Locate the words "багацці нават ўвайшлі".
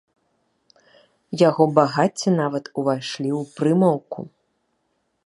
1.79-3.29